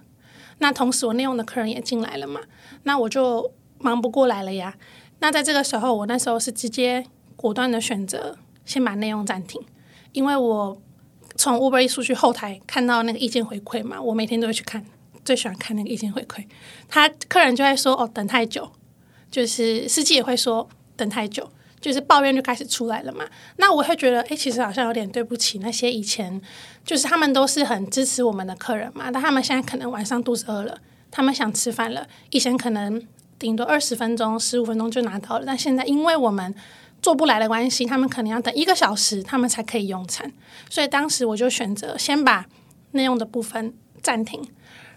[0.59, 2.41] 那同时我内用的客人也进来了嘛，
[2.83, 4.77] 那我就忙不过来了呀。
[5.21, 7.05] 那在这个时候，我那时候是直接
[7.37, 9.61] 果断的选择先把内用暂停，
[10.13, 10.81] 因为我。
[11.39, 14.83] 从 Uber 数据后台看到那个意见回馈嘛，我每天都会去看，
[15.23, 16.43] 最喜欢看那个意见回馈。
[16.89, 18.73] 他客人就会说：“哦，等太久。”
[19.31, 21.51] 就是司机也会说：“等太久。”
[21.87, 23.25] 就是抱怨就开始出来了嘛。
[23.59, 26.43] 那我会觉得，哎，其实好像有点对不起那些以前，
[26.85, 29.09] 就是他们都是很支持我们的客人嘛。
[29.13, 30.77] 但他们现在可能晚上肚子饿了，
[31.13, 32.05] 他们想吃饭了。
[32.31, 33.01] 以前可能
[33.39, 35.45] 顶多二十分钟、十五分钟就拿到了。
[35.47, 36.53] 但现在因为我们
[37.01, 40.33] 做不来的关系，他们可能要等一个小时，他们才可以用餐。
[40.69, 42.47] 所以当时我就选择先把
[42.91, 43.73] 内用的部分
[44.03, 44.43] 暂停，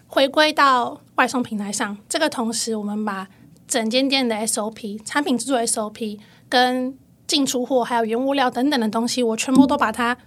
[0.08, 1.96] 回归到外送平台上。
[2.08, 3.28] 这个同时，我们把
[3.70, 10.18] 整间店的 SOP、产品制作 SOP 跟进出货还有原物料等等的东西，我全部都把它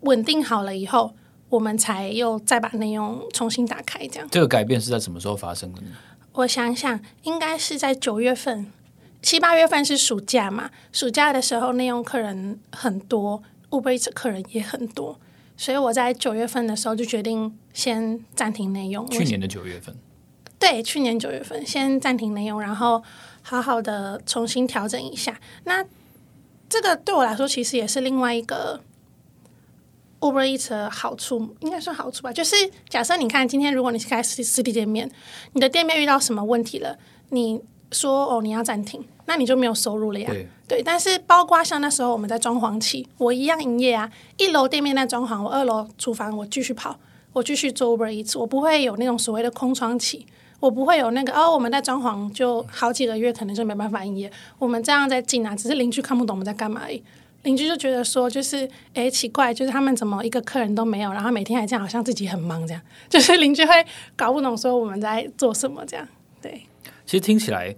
[0.00, 1.14] 稳定好了以后，
[1.48, 4.06] 我们才又再把内容重新打开。
[4.06, 5.88] 这样，这个改变是在什么时候发生的呢？
[6.34, 8.70] 我想想，应该是在九月份、
[9.22, 10.70] 七八月份是暑假嘛。
[10.92, 15.18] 暑假的时候，内容客人很多，Uber Eats 客人也很多，
[15.56, 19.08] 所以我在九月份的时候就决定先暂停内用。
[19.08, 19.96] 去年的九月份。
[20.58, 23.02] 对，去年九月份先暂停内用，然后
[23.42, 25.38] 好好的重新调整一下。
[25.64, 25.84] 那
[26.68, 28.80] 这个对我来说，其实也是另外一个
[30.20, 32.32] Uber Eats 的好处，应该算好处吧。
[32.32, 32.56] 就是
[32.88, 35.10] 假设你看今天，如果你是开实实体店面，
[35.52, 37.60] 你的店面遇到什么问题了，你
[37.92, 40.28] 说哦你要暂停，那你就没有收入了呀。
[40.28, 44.10] 对，对，但是包括像那时候我们在装潢期，我一样营业啊。
[44.38, 46.98] 一楼店面在装潢，我二楼厨房我继续跑，
[47.34, 50.26] 我继续做 Uber Eats，我不会有那种所谓的空窗期。
[50.58, 54.30] 我不会有那个哦，我们在装潢就好几个月，可能就没办法营业。
[54.58, 57.02] 我们这样在进啊，只是邻居看不懂我们在干嘛而已。
[57.42, 62.82] 邻居就觉得说，就是诶奇怪，就是他们怎么一个客人都没有，然后每天还这样，好像自己很忙这样。
[63.08, 63.72] 就是邻居会
[64.16, 66.08] 搞不懂说我们在做什么这样。
[66.40, 66.62] 对，
[67.04, 67.72] 其实听起来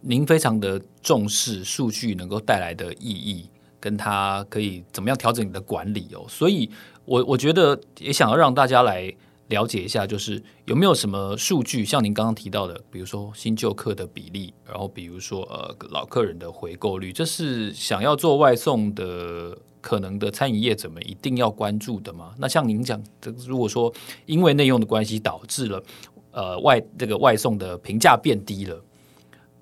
[0.00, 6.26] 您非常的重视数据能够带来的意义，跟它可以怎么样调整你的管理哦。
[6.28, 6.68] 所以
[7.04, 9.14] 我我觉得也想要让大家来。
[9.48, 22.34] 了解一下，就是有没有什么数据，像您刚刚提到的，比如说新旧客的比例，然后比如说呃老客人的回购率，这是想要做外送的可能的餐饮业者们一定要关注的吗？
[22.38, 23.92] 那像您讲的，如果说
[24.24, 25.82] 因为内用的关系导致了
[26.30, 28.82] 呃外这个外送的评价变低了，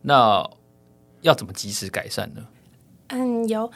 [0.01, 0.49] 那
[1.23, 2.47] 要怎么及时改善呢？
[3.09, 3.71] 嗯，有。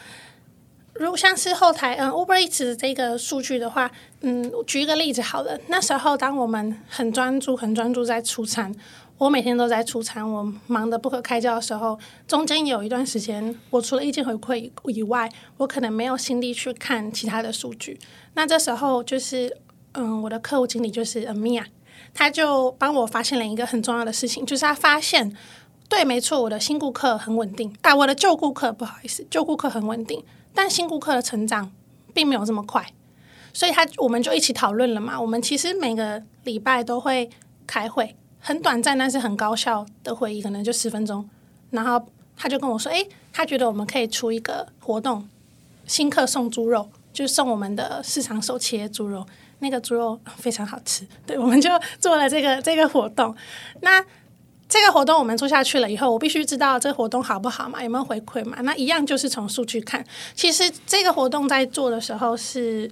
[0.99, 3.89] 如果像是后台，嗯，Uber Eats 这个数据的话，
[4.21, 5.59] 嗯，举一个例子好了。
[5.67, 8.73] 那时候，当我们很专注、很专注在出餐，
[9.17, 17.99] 我每天都在出餐，我忙得不可开交的时候，中间有一段时间，我除了意见回馈以外，我可能没有心力去看其他的数据。
[18.33, 19.55] 那这时候就是，
[19.93, 21.65] 嗯，我的客户经理就是 Amia，
[22.13, 25.35] 他就帮我发现了一个很重要的事情，就是他发现，
[25.89, 30.23] 对，没错，我的新顾客很稳定，啊，我的旧顾客不好意思，旧顾客很稳定。
[30.53, 31.71] 但新顾客的成长
[32.13, 32.91] 并没有这么快，
[33.53, 35.19] 所以他我们就一起讨论了嘛。
[35.19, 37.29] 我们其实每个礼拜都会
[37.67, 41.29] 开会，很短暂，但是很高效的会议，可能就十分钟。
[41.69, 42.03] 然后
[42.35, 45.29] 他就跟我说：“诶，他觉得我们可以出一个活动，
[45.85, 49.25] 新客送猪肉，就是送我们的市场手切猪肉，
[49.59, 51.69] 那个猪肉非常好吃。”对，我们就
[51.99, 53.35] 做了这个这个活动。
[53.81, 54.03] 那
[54.69, 58.57] 这个活动我们做下去了以后，我必须知道这个活动好不好嘛，有没有回馈嘛？
[58.61, 60.05] 那一样就是从数据看。
[60.35, 62.91] 其实这个活动在做的时候是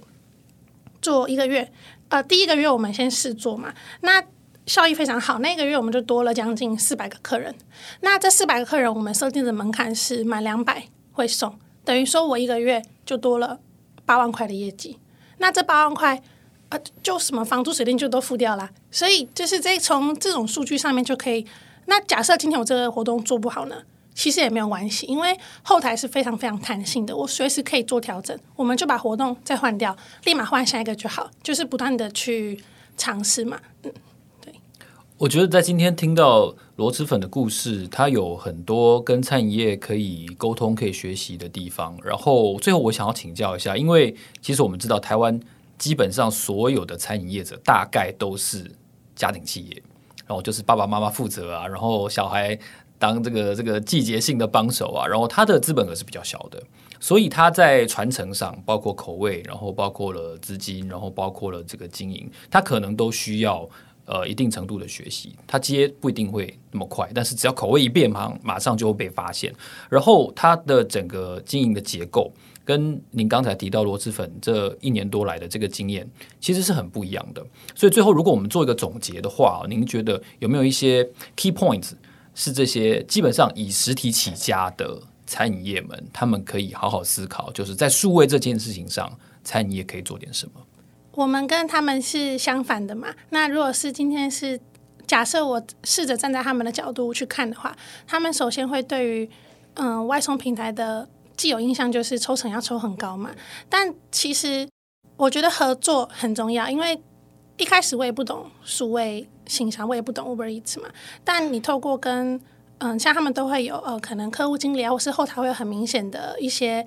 [1.02, 1.70] 做一个月，
[2.08, 4.22] 呃，第一个月我们先试做嘛，那
[4.64, 5.38] 效益非常好。
[5.40, 7.54] 那个月我们就多了将近四百个客人。
[8.00, 13.60] 那这四百个客人，我们设定的门槛是满两百会送，等于说我一个月就多了
[14.06, 14.98] 八万块的业绩。
[15.38, 16.22] 那这八万块。
[16.68, 21.46] 啊，就什么房租水电就都付掉了，所以就是这从这种数据上面就可以。
[21.86, 23.76] 那假设今天我这个活动做不好呢，
[24.14, 28.38] 其实也没有关系，因为后台是非常非常弹性的，我随时可以做调整。
[28.54, 32.60] 我们就把活动再换掉，立马换下一个就好，就是不断的去
[32.96, 33.58] 尝试嘛。
[33.84, 33.92] 嗯，
[34.40, 34.52] 对。
[35.18, 41.98] 我觉得在今天听到螺蛳粉的故事，它有很多跟餐饮业可以沟通、可以学习的地方。
[42.04, 45.40] 然后最后我想要请教一下，因为其实我们知道台湾。
[45.78, 48.64] 基本上所有的餐饮业者大概都是
[49.14, 49.82] 家庭企业，
[50.26, 52.58] 然后就是爸爸妈妈负责啊，然后小孩
[52.98, 56.62] 当这个这个季节性的帮手啊，然后他的资本额是比较小的，
[56.98, 63.68] 所以他在传承上，包括口味，然后包括了资金，然后包括了这个经营，他可能都需要
[64.06, 69.54] 呃一定程度的学习，他接不一定会那么快，但是只要口味一变，马马上就会被发现，
[69.88, 72.32] 然后他的整个经营的结构。
[72.66, 76.04] 跟您刚才提到螺蛳粉这一年多来的这个经验，
[76.40, 77.46] 其实是很不一样的。
[77.76, 81.92] 所以最后，如果我们做一个总结的话，您觉得有没有一些 key points
[82.34, 90.60] 是这些基本上以实体起家的餐饮业们，他们可以好好思考，就是在数位这件事情上，餐饮业可以做点什么？
[91.12, 93.14] 我们跟他们是相反的嘛。
[93.30, 94.60] 那如果是今天是
[95.06, 97.76] 假设我试着站在他们的角度去看的话，
[98.08, 99.30] 他们首先会对于
[99.74, 101.08] 嗯外送平台的。
[101.36, 103.30] 既有印象就是抽成要抽很高嘛，
[103.68, 104.68] 但其实
[105.16, 107.00] 我觉得合作很重要，因为
[107.56, 110.88] 一开始我也不懂数位行销，我也不懂 Uber Eats 嘛。
[111.24, 112.40] 但你透过跟
[112.78, 116.86] 嗯，像他们都会有呃，可能客户经理啊，或是后台会有很明显的一些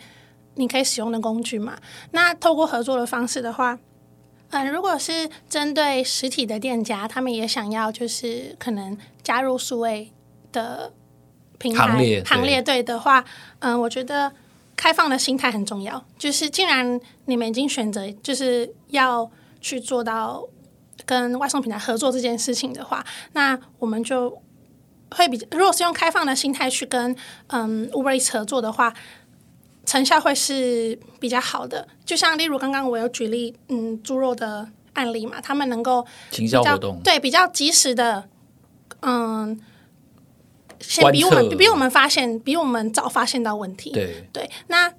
[0.54, 1.80] 你可以使用的工具嘛。
[2.12, 3.80] 那透过合作的方式的话，
[4.52, 10.12] 嗯，如果是针对实体的店家，他们也想要就是可能加入数位
[10.52, 10.94] 的
[11.60, 13.24] 平台行列，行列对的话，
[13.60, 14.32] 嗯，我觉得
[14.76, 16.04] 开放的心态很重要。
[16.18, 19.30] 就是既然你们已经选择就是要
[19.62, 20.44] 去做到
[21.06, 24.42] 跟外送平台合作这件事情的话，那我们就。
[25.16, 27.16] 会比如果是用开放的心态去跟
[27.48, 28.94] 嗯 Uber Eats 合作的话，
[29.84, 31.88] 成效会是比较好的。
[32.06, 38.30] 就像例如刚刚我有举例，嗯，猪肉的案例嘛，他们能够行销活动对比较及时的，
[39.00, 39.60] 嗯，
[40.80, 43.92] 先比我们比我们发现比我们早发现到问题。
[43.92, 44.94] 对对，那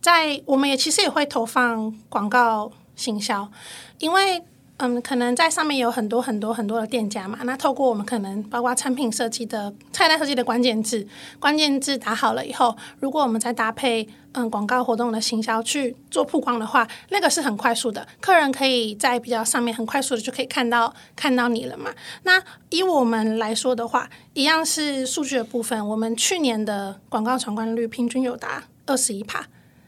[0.00, 3.50] 在我们也其实也会投放广告行销，
[3.98, 4.42] 因为。
[4.80, 11.04] 嗯，可能在上面有很多很多很多的店家嘛，那透过我们可能包括产品设计的菜单设计的关键字，
[11.40, 21.90] 关键字打好了以后，如果我们再搭配嗯广告活动的行销去做曝光的话，那个是很快速的，客人可以在比较上面很快速的就可以看到看到你了嘛。
[22.22, 29.44] 那以我们来说的话，一样是数据的部分，我们去年的广告闯关率平均有达二十一趴，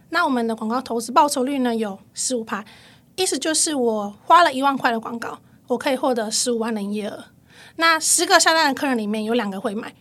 [0.08, 2.64] 那我们的广告投资报酬率呢有十五趴。
[3.20, 7.24] 意思就是，我花了一万块的广告，我可以获得十五万的营业额。
[7.76, 9.92] 那十个下单的客人里面有两个会买。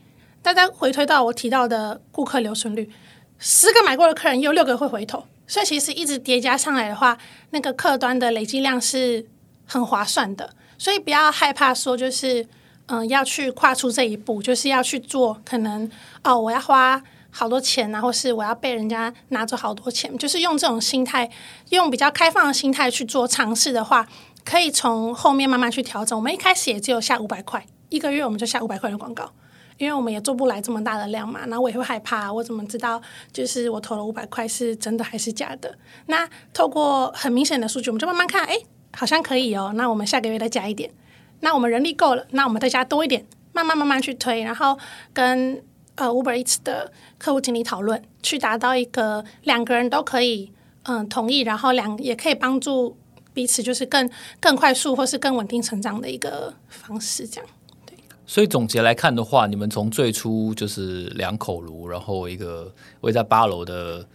[0.41, 2.89] 大家回推到我提到的顾客留存率，
[3.37, 5.25] 十个买过的客人有六个会回头。
[5.45, 7.17] 所以其实一直叠加上来的话，
[7.49, 9.27] 那个客端的累积量是
[9.65, 10.51] 很划算的。
[10.77, 12.47] 所以不要害怕说，就是
[12.85, 15.41] 嗯，要去跨出这一步，就是要去做。
[15.43, 15.91] 可能
[16.23, 17.03] 哦，我要花。
[17.39, 21.29] 好多钱啊，或是我要被人家拿走好多钱，就是用这种心态，
[21.69, 24.05] 用比较开放的心态去做尝试的话，
[24.43, 26.19] 可以从后面慢慢去调整。
[26.19, 29.31] 我们一开始也只有下五百块一个月，我们就下五百块的广告，
[29.77, 31.39] 因为我们也做不来这么大的量嘛。
[31.47, 35.73] 然后我也会害怕，我怎么知道就是我投了五百块是真的还是假的？
[36.07, 38.57] 那透过很明显的数据，我们就慢慢看，哎，
[38.91, 39.71] 好像可以哦。
[39.75, 40.91] 那我们下个月再加一点。
[41.39, 44.77] 那我们人力够了，那我们再加多一点，慢慢慢慢去推，然后
[45.13, 45.63] 跟。
[45.99, 50.51] 呃，Uber Eats 的客户经理讨论，去达到一个两个人都可以
[50.83, 52.95] 嗯、同意，然后两也可以帮助
[53.33, 57.49] 彼此，就是更更快速或是更稳定成长的一个方式，这样。
[57.85, 57.97] 对。
[58.25, 64.07] 所以总结来看的话，你们从最初就是两口炉，然后一个位在八楼的。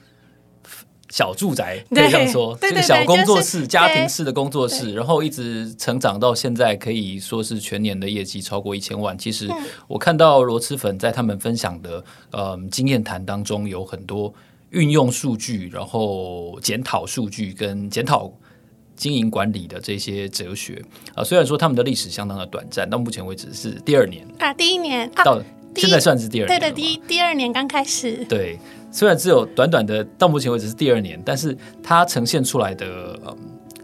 [1.15, 9.17] 小住宅可以这样说，这个小工作室、家庭式的工作室，然后一直成长到现在，可以说是全年的业绩超过一千万。
[9.17, 9.49] 其实
[9.87, 14.35] 我看到螺蛳粉在他们分享的呃经验谈当中，有很多
[14.71, 18.33] 运用数据，然后检讨数据跟检讨
[18.97, 20.85] 经营管理的这些哲学
[21.15, 21.23] 啊。
[21.23, 25.41] 虽然说他们的历史相当的短暂，到目前为止是第二年啊，第一年到
[25.77, 28.59] 现在算是第二年，对的，第第二年刚开始，对。
[28.91, 33.37] 虽然只有短短的，到目前为止是第二年，但是它呈现出来的嗯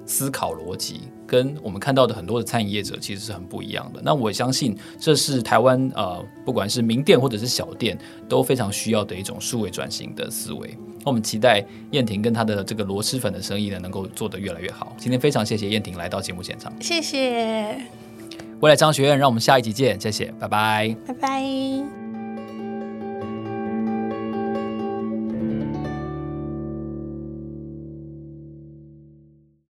[0.07, 4.01] 思考逻辑，跟我们看到的很多的餐饮业者其实是很不一样的。
[4.05, 10.77] 那我相信这是台湾呃，不管是名店或者是小店，都非常需要的一种数位转型的思维。
[11.01, 14.95] 那我们期待燕婷跟她的这个螺蛳粉的生意呢，能够做得越来越好。
[14.97, 18.10] 今天非常谢谢燕婷来到节目现场，谢谢。
[18.61, 22.10] 未来商学院，让我们下一集见，谢谢，拜拜，拜拜。